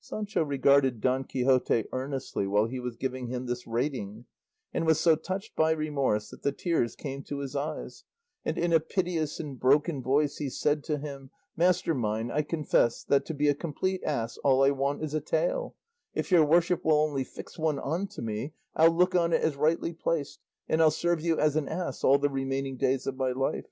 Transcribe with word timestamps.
Sancho 0.00 0.42
regarded 0.42 1.00
Don 1.00 1.22
Quixote 1.22 1.84
earnestly 1.92 2.48
while 2.48 2.66
he 2.66 2.80
was 2.80 2.96
giving 2.96 3.28
him 3.28 3.46
this 3.46 3.64
rating, 3.64 4.24
and 4.74 4.84
was 4.84 4.98
so 4.98 5.14
touched 5.14 5.54
by 5.54 5.70
remorse 5.70 6.30
that 6.30 6.42
the 6.42 6.50
tears 6.50 6.96
came 6.96 7.22
to 7.22 7.38
his 7.38 7.54
eyes, 7.54 8.02
and 8.44 8.58
in 8.58 8.72
a 8.72 8.80
piteous 8.80 9.38
and 9.38 9.60
broken 9.60 10.02
voice 10.02 10.38
he 10.38 10.50
said 10.50 10.82
to 10.82 10.98
him, 10.98 11.30
"Master 11.56 11.94
mine, 11.94 12.28
I 12.28 12.42
confess 12.42 13.04
that, 13.04 13.24
to 13.26 13.34
be 13.34 13.46
a 13.46 13.54
complete 13.54 14.02
ass, 14.02 14.36
all 14.38 14.64
I 14.64 14.72
want 14.72 15.00
is 15.00 15.14
a 15.14 15.20
tail; 15.20 15.76
if 16.12 16.32
your 16.32 16.44
worship 16.44 16.84
will 16.84 16.98
only 17.00 17.22
fix 17.22 17.56
one 17.56 17.78
on 17.78 18.08
to 18.08 18.20
me, 18.20 18.54
I'll 18.74 18.90
look 18.90 19.14
on 19.14 19.32
it 19.32 19.42
as 19.42 19.54
rightly 19.54 19.92
placed, 19.92 20.40
and 20.68 20.82
I'll 20.82 20.90
serve 20.90 21.20
you 21.20 21.38
as 21.38 21.54
an 21.54 21.68
ass 21.68 22.02
all 22.02 22.18
the 22.18 22.28
remaining 22.28 22.78
days 22.78 23.06
of 23.06 23.14
my 23.14 23.30
life. 23.30 23.60